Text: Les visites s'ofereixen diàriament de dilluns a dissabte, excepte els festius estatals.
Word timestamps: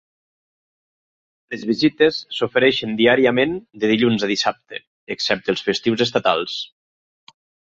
Les 1.53 1.65
visites 1.71 2.17
s'ofereixen 2.37 2.97
diàriament 3.01 3.53
de 3.83 3.93
dilluns 3.93 4.25
a 4.29 4.31
dissabte, 4.33 4.81
excepte 5.17 5.55
els 5.57 5.65
festius 5.69 6.05
estatals. 6.11 6.57